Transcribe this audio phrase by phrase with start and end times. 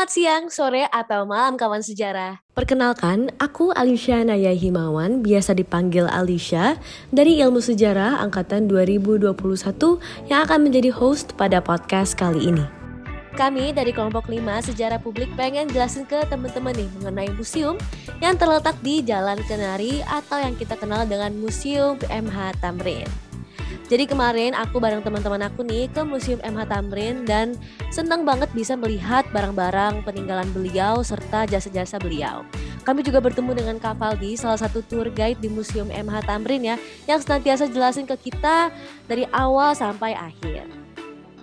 [0.00, 2.40] Selamat siang, sore, atau malam kawan sejarah.
[2.56, 6.80] Perkenalkan, aku Alicia Naya Himawan, biasa dipanggil Alicia,
[7.12, 9.28] dari Ilmu Sejarah Angkatan 2021
[10.32, 12.64] yang akan menjadi host pada podcast kali ini.
[13.36, 17.76] Kami dari kelompok 5 Sejarah Publik pengen jelasin ke teman-teman nih mengenai museum
[18.24, 23.29] yang terletak di Jalan Kenari atau yang kita kenal dengan Museum MH Tamrin.
[23.90, 27.58] Jadi kemarin aku bareng teman-teman aku nih ke Museum MH Tamrin dan
[27.90, 32.46] senang banget bisa melihat barang-barang peninggalan beliau serta jasa-jasa beliau.
[32.86, 36.76] Kami juga bertemu dengan Kak Faldi, salah satu tour guide di Museum MH Tamrin ya,
[37.10, 38.70] yang senantiasa jelasin ke kita
[39.10, 40.89] dari awal sampai akhir.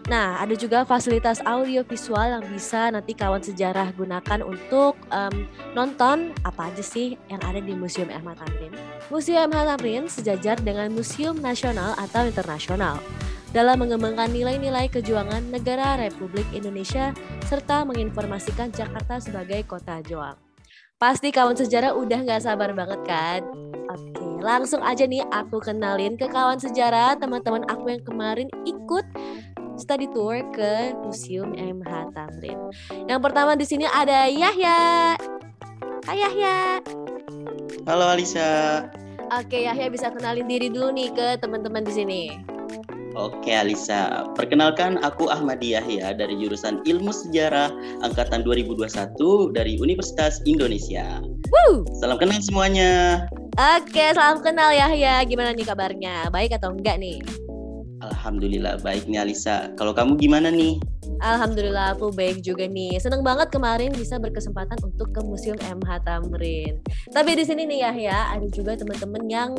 [0.08, 5.36] Nah, ada juga fasilitas audio visual yang bisa nanti kawan sejarah gunakan untuk um,
[5.76, 8.72] nonton apa aja sih yang ada di Museum MH Tamrin.
[9.12, 13.04] Museum MH Tamrin sejajar dengan Museum Nasional atau Internasional
[13.52, 17.12] dalam mengembangkan nilai-nilai kejuangan negara Republik Indonesia
[17.44, 20.40] serta menginformasikan Jakarta sebagai kota Joang.
[20.96, 23.44] Pasti kawan sejarah udah gak sabar banget kan?
[23.92, 29.06] Oke, langsung aja nih aku kenalin ke kawan sejarah teman-teman aku yang kemarin ikut
[29.78, 32.60] study tour ke Museum MH Tamrin.
[33.06, 34.78] Yang pertama di sini ada Yahya.
[36.04, 36.82] Hai Yahya.
[37.86, 38.84] Halo Alisa.
[39.28, 42.24] Oke, Yahya bisa kenalin diri dulu nih ke teman-teman di sini.
[43.18, 47.74] Oke Alisa, perkenalkan aku Ahmad Yahya dari jurusan Ilmu Sejarah
[48.06, 49.18] angkatan 2021
[49.58, 51.18] dari Universitas Indonesia.
[51.50, 51.82] Woo!
[51.98, 53.26] Salam kenal semuanya.
[53.58, 55.26] Oke, salam kenal Yahya.
[55.26, 56.30] Gimana nih kabarnya?
[56.30, 57.18] Baik atau enggak nih?
[57.98, 59.74] Alhamdulillah baik nih Alisa.
[59.74, 60.78] Kalau kamu gimana nih?
[61.18, 63.02] Alhamdulillah aku baik juga nih.
[63.02, 66.78] Seneng banget kemarin bisa berkesempatan untuk ke Museum MH Tamrin.
[67.10, 69.52] Tapi di sini nih ya ya ada juga teman-teman yang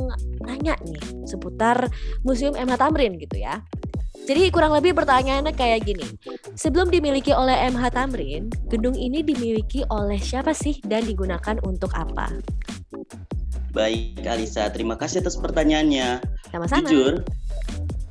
[0.47, 1.91] nanya nih seputar
[2.23, 3.59] Museum MH Tamrin gitu ya.
[4.29, 6.05] Jadi kurang lebih pertanyaannya kayak gini.
[6.53, 12.29] Sebelum dimiliki oleh MH Tamrin, gedung ini dimiliki oleh siapa sih dan digunakan untuk apa?
[13.73, 16.21] Baik Alisa, terima kasih atas pertanyaannya.
[16.53, 16.85] Sama-sama.
[16.85, 17.25] Jujur,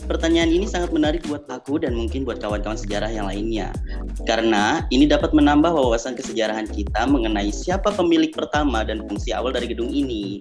[0.07, 3.75] Pertanyaan ini sangat menarik buat aku dan mungkin buat kawan-kawan sejarah yang lainnya.
[4.23, 9.68] Karena ini dapat menambah wawasan kesejarahan kita mengenai siapa pemilik pertama dan fungsi awal dari
[9.68, 10.40] gedung ini.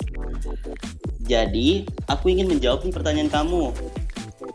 [1.27, 3.75] Jadi, aku ingin menjawab nih pertanyaan kamu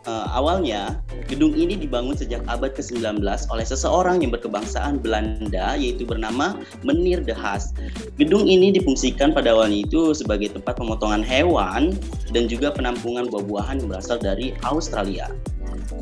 [0.08, 0.96] uh, awalnya
[1.32, 7.32] gedung ini dibangun sejak abad ke-19 oleh seseorang yang berkebangsaan Belanda yaitu bernama Menir de
[7.32, 7.72] Haas.
[8.20, 11.96] Gedung ini difungsikan pada awalnya itu sebagai tempat pemotongan hewan
[12.36, 15.32] dan juga penampungan buah-buahan yang berasal dari Australia.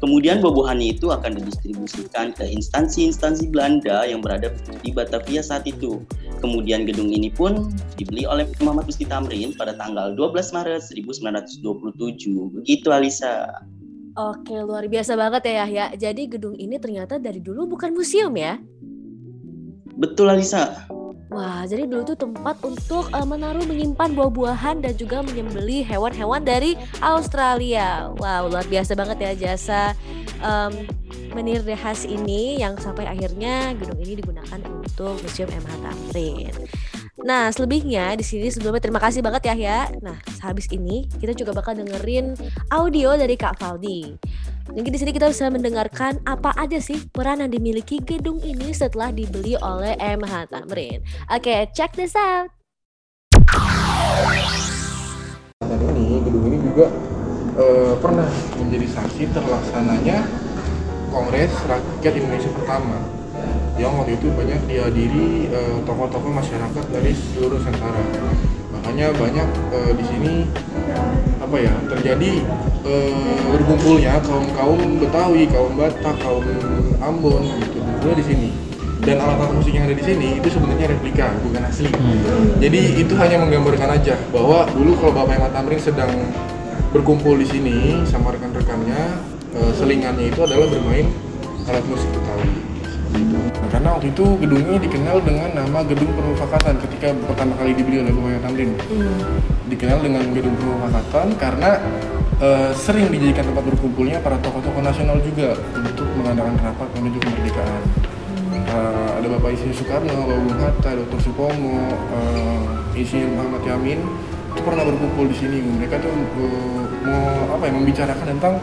[0.03, 4.51] Kemudian buah-buahannya itu akan didistribusikan ke instansi-instansi Belanda yang berada
[4.83, 6.03] di Batavia saat itu.
[6.43, 11.63] Kemudian gedung ini pun dibeli oleh Muhammad Musti Tamrin pada tanggal 12 Maret 1927.
[12.57, 13.63] Begitu Alisa.
[14.21, 15.85] Oke, luar biasa banget ya Yahya.
[15.97, 18.61] Jadi gedung ini ternyata dari dulu bukan museum ya?
[19.97, 20.85] Betul Alisa.
[21.31, 26.75] Wah, jadi dulu tuh tempat untuk uh, menaruh menyimpan buah-buahan dan juga menyembeli hewan-hewan dari
[27.01, 28.11] Australia.
[28.19, 29.95] Wow, luar biasa banget ya jasa
[30.43, 30.75] um,
[31.31, 36.55] Menir Dehas ini yang sampai akhirnya gedung ini digunakan untuk Museum MH Tamrin.
[37.21, 39.81] Nah, selebihnya di sini sebelumnya terima kasih banget ya ya.
[40.01, 42.33] Nah, sehabis ini kita juga bakal dengerin
[42.73, 44.17] audio dari Kak Faldi.
[44.73, 49.13] Mungkin di sini kita bisa mendengarkan apa aja sih peran yang dimiliki gedung ini setelah
[49.13, 51.05] dibeli oleh MH Tamrin.
[51.29, 52.49] Oke, okay, check this out.
[55.61, 56.89] Dan ini gedung ini juga
[57.61, 60.25] uh, pernah menjadi saksi terlaksananya
[61.13, 63.20] Kongres Rakyat Indonesia pertama
[63.81, 68.05] yang waktu itu banyak dihadiri uh, tokoh-tokoh masyarakat dari seluruh Nusantara.
[68.77, 70.33] Makanya banyak uh, di sini
[71.41, 72.45] apa ya terjadi
[72.85, 76.45] uh, berkumpulnya kaum kaum Betawi, kaum Batak, kaum
[77.01, 78.49] Ambon gitu juga di sini.
[79.01, 81.89] Dan alat-alat musik yang ada di sini itu sebenarnya replika, bukan asli.
[81.89, 82.61] Hmm.
[82.61, 86.13] Jadi itu hanya menggambarkan aja bahwa dulu kalau Bapak Ahmad Tamrin sedang
[86.93, 89.25] berkumpul di sini sama rekan-rekannya,
[89.57, 91.09] uh, selingannya itu adalah bermain
[91.65, 92.70] alat musik Betawi.
[93.71, 98.13] Karena waktu itu gedung ini dikenal dengan nama Gedung Permufakatan ketika pertama kali dibeli oleh
[98.13, 98.71] Bupati Tamrin.
[98.77, 99.39] Hmm.
[99.71, 101.79] Dikenal dengan Gedung Permufakatan karena
[102.43, 107.83] uh, sering dijadikan tempat berkumpulnya para tokoh-tokoh nasional juga untuk mengadakan rapat menuju kemerdekaan.
[108.51, 108.63] Hmm.
[108.67, 111.21] Uh, ada Bapak Isi Soekarno, Bapak Bung Hatta, Dr.
[111.23, 111.79] Supomo,
[112.11, 114.01] uh, Isi Muhammad Yamin
[114.51, 115.63] itu pernah berkumpul di sini.
[115.63, 118.55] Mereka tuh uh, mau apa ya membicarakan tentang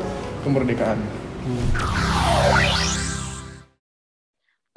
[0.43, 0.99] kemerdekaan.
[1.47, 2.86] Hmm.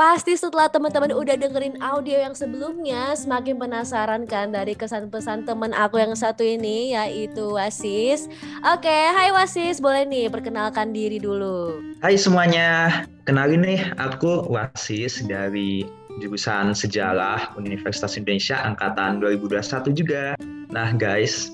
[0.01, 5.77] Pasti setelah teman-teman udah dengerin audio yang sebelumnya, semakin penasaran kan dari kesan pesan teman
[5.77, 8.25] aku yang satu ini, yaitu Wasis.
[8.65, 11.85] Oke, hai Wasis, boleh nih perkenalkan diri dulu.
[12.01, 15.85] Hai semuanya, kenalin nih aku Wasis dari
[16.25, 20.33] jurusan Sejarah Universitas Indonesia angkatan 2021 juga.
[20.73, 21.53] Nah, guys,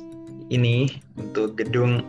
[0.55, 2.07] ini untuk gedung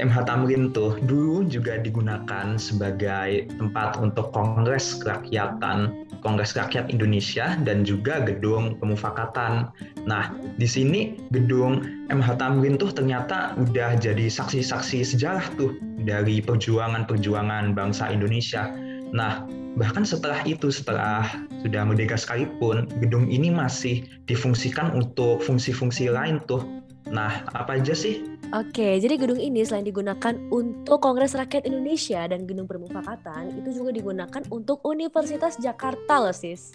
[0.00, 7.84] MH Tamrin tuh dulu juga digunakan sebagai tempat untuk kongres kerakyatan, kongres rakyat Indonesia dan
[7.84, 9.68] juga gedung pemufakatan.
[10.08, 17.76] Nah, di sini gedung MH Tamrin tuh ternyata udah jadi saksi-saksi sejarah tuh dari perjuangan-perjuangan
[17.76, 18.72] bangsa Indonesia.
[19.10, 19.44] Nah,
[19.74, 21.26] bahkan setelah itu, setelah
[21.62, 26.62] sudah merdeka sekalipun, gedung ini masih difungsikan untuk fungsi-fungsi lain tuh.
[27.08, 32.50] Nah, apa aja sih Oke, jadi gedung ini selain digunakan untuk Kongres Rakyat Indonesia dan
[32.50, 36.74] Gedung Permufakatan, itu juga digunakan untuk Universitas Jakarta loh sis.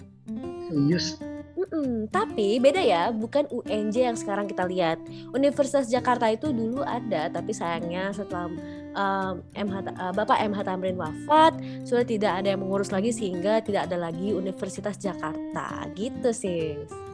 [0.71, 1.19] Serius?
[1.59, 5.03] Mm-mm, tapi beda ya, bukan UNJ yang sekarang kita lihat.
[5.35, 8.47] Universitas Jakarta itu dulu ada, tapi sayangnya setelah
[8.95, 13.91] um, MH, uh, Bapak MH Tamrin wafat, sudah tidak ada yang mengurus lagi sehingga tidak
[13.91, 15.91] ada lagi Universitas Jakarta.
[15.91, 17.04] Gitu sis.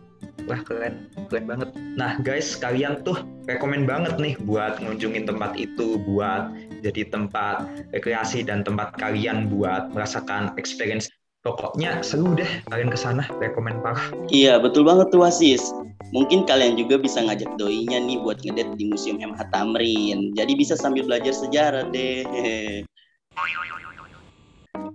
[0.49, 1.69] Wah keren, keren banget.
[1.97, 6.49] Nah guys, kalian tuh rekomen banget nih buat ngunjungin tempat itu, buat
[6.81, 11.09] jadi tempat rekreasi dan tempat kalian buat merasakan experience.
[11.41, 14.13] Pokoknya seru deh kalian ke sana, rekomen parah.
[14.29, 15.73] Iya, betul banget tuh Wasis.
[16.13, 20.37] Mungkin kalian juga bisa ngajak doinya nih buat ngedet di Museum MH Tamrin.
[20.37, 22.21] Jadi bisa sambil belajar sejarah deh.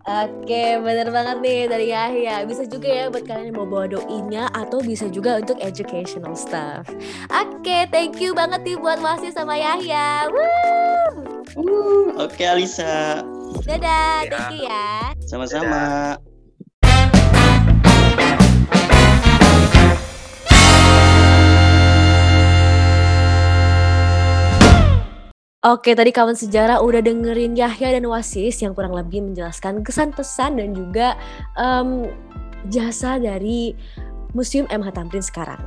[0.07, 2.47] Oke, bener banget nih dari Yahya.
[2.47, 6.87] Bisa juga ya buat kalian yang mau bawa doinya atau bisa juga untuk educational stuff.
[7.27, 10.31] Oke, thank you banget nih buat Wasi sama Yahya.
[10.31, 12.15] Woo!
[12.23, 13.27] Oke Alisa.
[13.67, 15.11] Dadah, thank you ya.
[15.27, 16.17] Sama-sama.
[25.67, 30.63] Oke, tadi kawan sejarah udah dengerin Yahya dan Wasis yang kurang lebih menjelaskan kesan pesan
[30.63, 31.19] dan juga
[31.59, 32.07] um,
[32.71, 33.75] jasa dari
[34.31, 35.59] Museum MH Tamrin sekarang.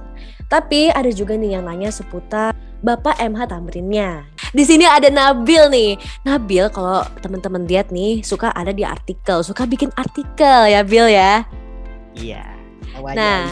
[0.47, 4.23] Tapi ada juga nih yang nanya seputar Bapak MH Tamrinnya.
[4.55, 5.91] Di sini ada Nabil nih.
[6.23, 11.43] Nabil kalau teman-teman lihat nih suka ada di artikel, suka bikin artikel ya Bil ya.
[12.15, 12.47] Iya.
[13.19, 13.51] Nah.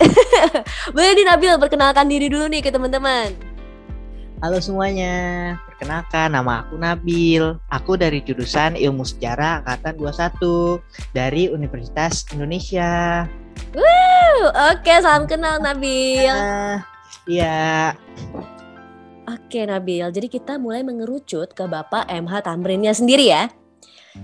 [0.94, 3.49] Boleh nih Nabil perkenalkan diri dulu nih ke teman-teman.
[4.40, 5.16] Halo semuanya,
[5.68, 7.60] perkenalkan nama aku Nabil.
[7.68, 10.80] Aku dari jurusan Ilmu Sejarah Angkatan 21
[11.12, 13.28] dari Universitas Indonesia.
[13.76, 16.24] Wuh, oke salam kenal Nabil.
[16.32, 16.80] Ah,
[17.28, 17.92] Iya,
[19.28, 23.52] Oke Nabil, jadi kita mulai mengerucut ke Bapak MH Tamrinnya sendiri ya.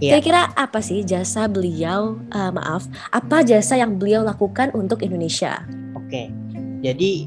[0.01, 0.17] iya.
[0.17, 5.61] Kira-kira apa sih jasa beliau, eh, maaf, apa jasa yang beliau lakukan untuk Indonesia?
[5.93, 6.33] Oke.
[6.81, 7.27] Jadi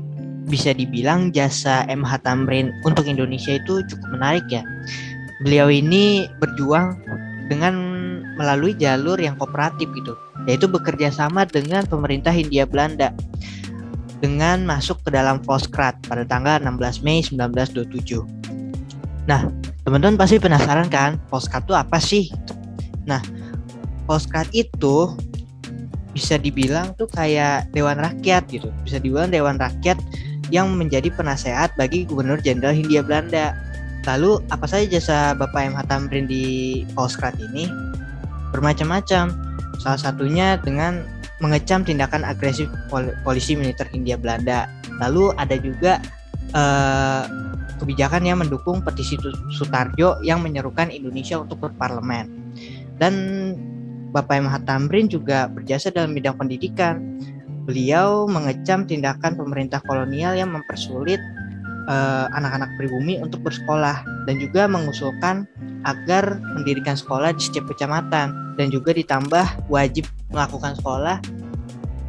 [0.50, 4.66] bisa dibilang jasa MH Tamrin untuk Indonesia itu cukup menarik ya.
[5.46, 7.00] Beliau ini berjuang
[7.48, 7.74] dengan
[8.36, 10.18] melalui jalur yang kooperatif gitu,
[10.50, 13.14] yaitu bekerja sama dengan pemerintah Hindia Belanda
[14.20, 18.24] dengan masuk ke dalam Volkskrad pada tanggal 16 Mei 1927.
[19.28, 19.48] Nah,
[19.88, 22.28] teman-teman pasti penasaran kan, Volkskrad itu apa sih?
[23.08, 23.24] Nah,
[24.08, 25.16] Volkskrad itu
[26.12, 28.68] bisa dibilang tuh kayak dewan rakyat gitu.
[28.84, 29.96] Bisa dibilang dewan rakyat
[30.50, 33.58] yang menjadi penasehat bagi Gubernur Jenderal Hindia Belanda.
[34.06, 36.44] Lalu apa saja jasa Bapak MH Tamrin di
[36.98, 37.70] Volkskrad ini?
[38.54, 39.30] Bermacam-macam.
[39.80, 41.06] Salah satunya dengan
[41.40, 44.68] mengecam tindakan agresif pol- polisi militer Hindia Belanda.
[45.00, 46.02] Lalu ada juga
[46.52, 47.24] eh,
[47.80, 49.16] kebijakan yang mendukung petisi
[49.56, 52.28] Sutarjo yang menyerukan Indonesia untuk berparlemen.
[53.00, 53.14] Dan
[54.12, 57.00] Bapak MH Tamrin juga berjasa dalam bidang pendidikan.
[57.70, 61.22] Beliau mengecam tindakan pemerintah kolonial yang mempersulit
[61.86, 65.46] eh, anak-anak pribumi untuk bersekolah dan juga mengusulkan
[65.86, 71.22] agar mendirikan sekolah di setiap kecamatan dan juga ditambah wajib melakukan sekolah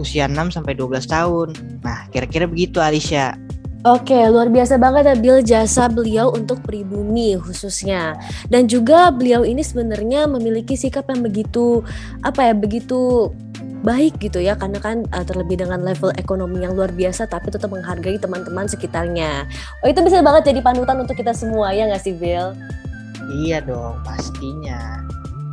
[0.01, 1.49] usia 6 sampai 12 tahun.
[1.85, 3.37] Nah, kira-kira begitu Alicia.
[3.81, 8.17] Oke, luar biasa banget ya Bil jasa beliau untuk pribumi khususnya.
[8.49, 11.81] Dan juga beliau ini sebenarnya memiliki sikap yang begitu
[12.21, 13.33] apa ya, begitu
[13.81, 17.73] baik gitu ya karena kan uh, terlebih dengan level ekonomi yang luar biasa tapi tetap
[17.73, 19.49] menghargai teman-teman sekitarnya.
[19.81, 22.53] Oh, itu bisa banget jadi panutan untuk kita semua ya nggak sih Bill?
[23.45, 25.01] Iya dong, pastinya.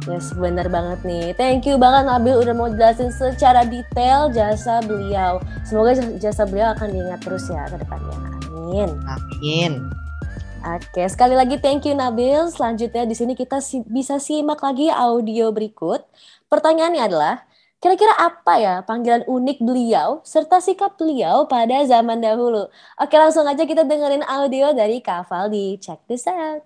[0.08, 1.36] Yes, benar banget nih.
[1.36, 5.44] Thank you banget Nabil udah mau jelasin secara detail jasa beliau.
[5.68, 8.16] Semoga jasa beliau akan diingat terus ya ke depannya.
[8.48, 8.90] Amin.
[9.04, 9.92] Amin.
[10.64, 12.48] Oke, sekali lagi thank you Nabil.
[12.52, 16.08] Selanjutnya di sini kita si- bisa simak lagi audio berikut.
[16.48, 17.44] Pertanyaannya adalah,
[17.78, 22.66] kira-kira apa ya panggilan unik beliau serta sikap beliau pada zaman dahulu?
[22.98, 25.78] Oke, langsung aja kita dengerin audio dari Kak Valdi.
[25.78, 26.66] Check this out.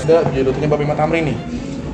[0.00, 1.38] ada judulnya Bapak Imam Tamrin nih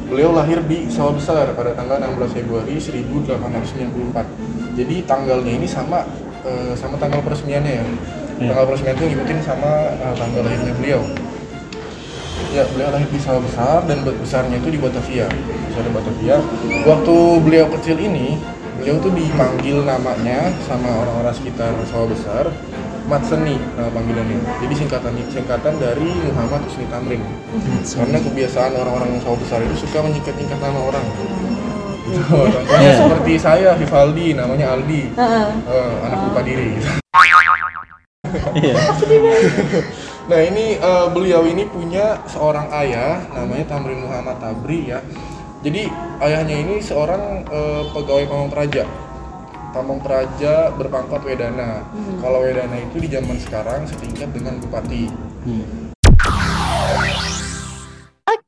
[0.07, 6.07] beliau lahir di Sawah Besar pada tanggal 16 Februari 1894 jadi tanggalnya ini sama
[6.47, 7.85] uh, sama tanggal peresmiannya ya
[8.39, 8.49] yeah.
[8.55, 11.03] tanggal peresmian itu ngikutin sama uh, tanggal lahirnya beliau
[12.55, 15.27] ya beliau lahir di Sawah Besar dan besarnya itu di Batavia
[15.71, 16.37] besar di Batavia
[16.87, 18.39] waktu beliau kecil ini
[18.77, 22.45] beliau tuh dipanggil namanya sama orang-orang sekitar Sawah Besar
[23.07, 24.43] Mat Seni nama panggilannya.
[24.67, 27.23] Jadi singkatan singkatan dari Muhammad Husni Tamrin.
[27.87, 31.07] Karena kebiasaan orang-orang sawah besar itu suka menyingkat-nyingkat nama orang.
[31.07, 31.23] Gitu.
[32.59, 36.83] Contohnya seperti saya Vivaldi, namanya Aldi, uh, anak lupa diri.
[36.83, 36.91] Gitu.
[40.27, 45.01] nah ini uh, beliau ini punya seorang ayah namanya Tamrin Muhammad Tabri ya.
[45.65, 45.91] Jadi
[46.23, 48.87] ayahnya ini seorang uh, pegawai pamong praja
[49.77, 51.85] Pamong Praja berpangkat Wedana.
[51.93, 52.17] Hmm.
[52.25, 55.05] Kalau Wedana itu di zaman sekarang setingkat dengan bupati.
[55.45, 55.86] Hmm.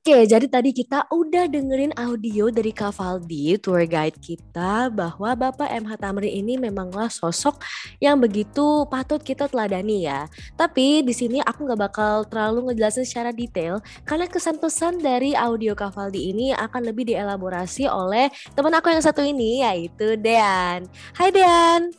[0.08, 6.00] Oke, jadi tadi kita udah dengerin audio dari Kavaldi, tour guide kita, bahwa Bapak MH
[6.00, 7.60] Tamrin ini memanglah sosok
[8.00, 10.24] yang begitu patut kita teladani ya.
[10.56, 15.76] Tapi di sini aku nggak bakal terlalu ngejelasin secara detail, karena kesan pesan dari audio
[15.76, 20.88] Kavaldi ini akan lebih dielaborasi oleh teman aku yang satu ini, yaitu Dean.
[21.20, 21.92] Hai Dean.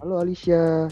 [0.00, 0.88] Halo Alicia.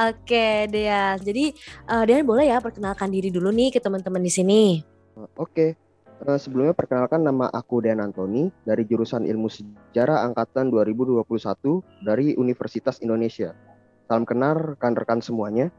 [0.00, 1.20] Oke, Dean.
[1.20, 1.52] Jadi,
[1.92, 4.96] uh, Dean boleh ya perkenalkan diri dulu nih ke teman-teman di sini.
[5.34, 5.74] Oke,
[6.22, 11.26] uh, sebelumnya perkenalkan nama aku Dan Antoni dari jurusan Ilmu Sejarah angkatan 2021
[12.06, 13.54] dari Universitas Indonesia.
[14.06, 15.74] Salam kenal rekan-rekan semuanya.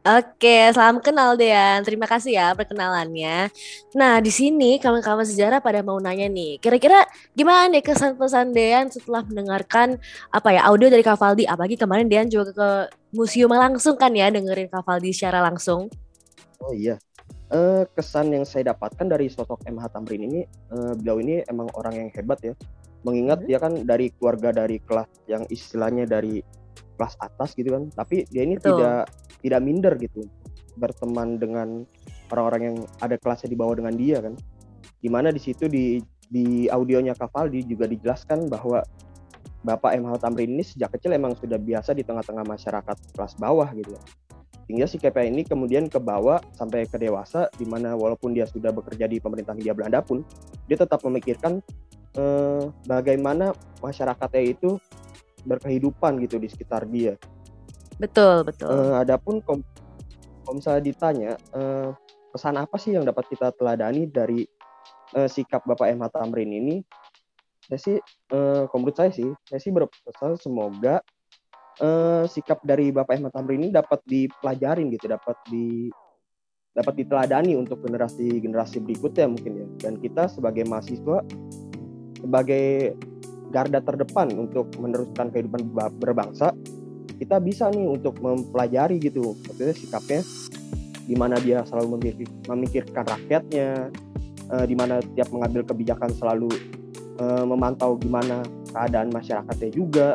[0.00, 1.84] Oke, salam kenal Dean.
[1.84, 3.52] Terima kasih ya perkenalannya.
[3.92, 7.04] Nah, di sini kawan-kawan sejarah pada mau nanya nih, kira-kira
[7.36, 10.00] gimana deh kesan pesan Dean setelah mendengarkan
[10.32, 11.44] apa ya audio dari Kavaldi?
[11.44, 12.68] Apalagi kemarin Dean juga ke
[13.12, 15.92] museum langsung kan ya dengerin Kavaldi secara langsung.
[16.64, 16.96] Oh iya,
[17.52, 20.40] uh, kesan yang saya dapatkan dari sosok MH Tamrin ini
[20.72, 22.54] uh, beliau ini emang orang yang hebat ya
[23.04, 23.48] mengingat hmm.
[23.48, 26.40] dia kan dari keluarga dari kelas yang istilahnya dari
[26.96, 28.76] kelas atas gitu kan tapi dia ini Betul.
[28.76, 28.98] tidak
[29.40, 30.20] tidak minder gitu
[30.76, 31.84] berteman dengan
[32.30, 34.36] orang-orang yang ada kelasnya di bawah dengan dia kan
[35.00, 35.98] di mana di situ di
[36.30, 38.84] di audionya Kavaldi juga dijelaskan bahwa
[39.60, 43.92] Bapak MH Tamrin ini sejak kecil emang sudah biasa di tengah-tengah masyarakat kelas bawah gitu
[44.70, 49.10] sehingga si KPI ini kemudian kebawa sampai ke dewasa di mana walaupun dia sudah bekerja
[49.10, 50.22] di pemerintahan Hindia Belanda pun
[50.70, 51.58] dia tetap memikirkan
[52.14, 53.50] eh, bagaimana
[53.82, 54.78] masyarakatnya itu
[55.42, 57.18] berkehidupan gitu di sekitar dia.
[57.98, 58.70] Betul, betul.
[58.70, 59.58] Eh, adapun kalau
[60.54, 61.90] misalnya ditanya eh,
[62.30, 64.46] pesan apa sih yang dapat kita teladani dari
[65.18, 66.06] eh, sikap Bapak M.
[66.06, 66.78] Tamrin ini?
[67.66, 67.98] Saya sih,
[68.30, 71.02] eh, menurut saya sih, saya sih berpesan semoga
[71.80, 75.88] uh, sikap dari Bapak Ahmad Tamrin ini dapat dipelajarin gitu, dapat di
[76.70, 79.66] dapat diteladani untuk generasi-generasi berikutnya mungkin ya.
[79.88, 81.24] Dan kita sebagai mahasiswa
[82.20, 82.94] sebagai
[83.50, 86.54] garda terdepan untuk meneruskan kehidupan berbangsa,
[87.18, 90.22] kita bisa nih untuk mempelajari gitu maksudnya sikapnya
[91.10, 93.90] di mana dia selalu memikir, memikirkan rakyatnya,
[94.54, 96.46] uh, di mana tiap mengambil kebijakan selalu
[97.18, 100.14] uh, memantau gimana keadaan masyarakatnya juga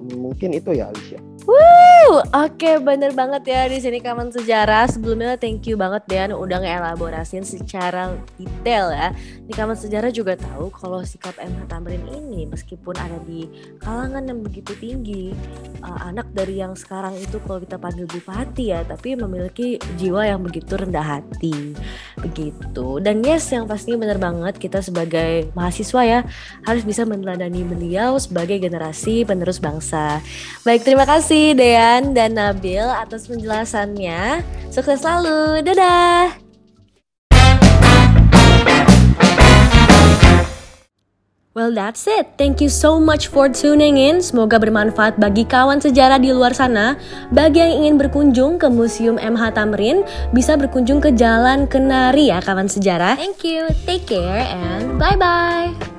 [0.00, 1.20] mungkin itu ya Alicia.
[1.44, 1.79] Woo,
[2.18, 4.90] oke okay, bener banget ya di sini kawan sejarah.
[4.90, 9.08] Sebelumnya thank you banget Dean udah ngelaborasin secara detail ya.
[9.46, 13.46] Di kawan sejarah juga tahu kalau sikap MH Tamrin ini meskipun ada di
[13.80, 15.30] kalangan yang begitu tinggi,
[15.80, 20.44] uh, anak dari yang sekarang itu kalau kita panggil bupati ya, tapi memiliki jiwa yang
[20.44, 21.78] begitu rendah hati.
[22.20, 23.00] Begitu.
[23.00, 26.20] Dan yes yang pasti bener banget kita sebagai mahasiswa ya
[26.66, 30.18] harus bisa meneladani beliau sebagai generasi penerus bangsa.
[30.66, 31.52] Baik, terima kasih kasih
[32.00, 34.40] Dean dan Nabil atas penjelasannya.
[34.72, 35.60] Sukses selalu.
[35.60, 36.32] Dadah.
[41.52, 42.40] Well, that's it.
[42.40, 44.24] Thank you so much for tuning in.
[44.24, 46.96] Semoga bermanfaat bagi kawan sejarah di luar sana.
[47.36, 50.00] Bagi yang ingin berkunjung ke Museum MH Tamrin,
[50.32, 53.20] bisa berkunjung ke Jalan Kenari ya kawan sejarah.
[53.20, 53.68] Thank you.
[53.84, 55.89] Take care and bye-bye.